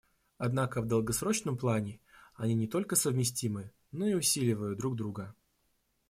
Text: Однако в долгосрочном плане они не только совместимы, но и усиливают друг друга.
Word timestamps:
Однако 0.39 0.81
в 0.81 0.87
долгосрочном 0.87 1.59
плане 1.59 1.99
они 2.33 2.55
не 2.55 2.67
только 2.67 2.95
совместимы, 2.95 3.71
но 3.91 4.07
и 4.07 4.15
усиливают 4.15 4.79
друг 4.79 4.95
друга. 4.95 5.35